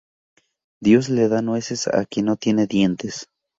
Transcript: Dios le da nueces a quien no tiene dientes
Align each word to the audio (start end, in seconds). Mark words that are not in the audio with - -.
Dios 0.87 1.09
le 1.19 1.27
da 1.35 1.43
nueces 1.43 1.87
a 1.87 2.07
quien 2.07 2.25
no 2.25 2.35
tiene 2.35 2.65
dientes 2.65 3.25